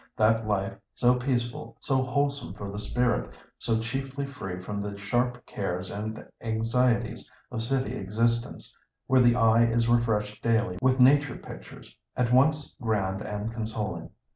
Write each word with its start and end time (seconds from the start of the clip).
That 0.17 0.47
life 0.47 0.75
so 0.95 1.13
peaceful, 1.13 1.77
so 1.79 2.01
wholesome 2.01 2.55
for 2.55 2.71
the 2.71 2.79
spirit, 2.79 3.29
so 3.59 3.77
chiefly 3.79 4.25
free 4.25 4.59
from 4.59 4.81
the 4.81 4.97
sharp 4.97 5.45
cares 5.45 5.91
and 5.91 6.25
anxieties 6.41 7.31
of 7.51 7.61
city 7.61 7.93
existence—where 7.93 9.21
the 9.21 9.35
eye 9.35 9.65
is 9.65 9.87
refreshed 9.87 10.41
daily 10.41 10.79
with 10.81 10.99
nature 10.99 11.37
pictures, 11.37 11.95
at 12.17 12.33
once 12.33 12.75
grand 12.81 13.21
and 13.21 13.53
consoling. 13.53 14.09